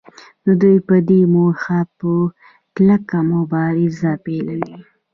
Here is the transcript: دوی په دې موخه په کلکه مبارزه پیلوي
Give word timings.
دوی 0.61 0.77
په 0.87 0.95
دې 1.09 1.21
موخه 1.33 1.79
په 1.97 2.11
کلکه 2.75 3.17
مبارزه 3.33 4.11
پیلوي 4.25 4.77